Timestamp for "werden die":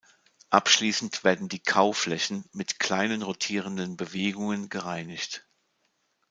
1.23-1.61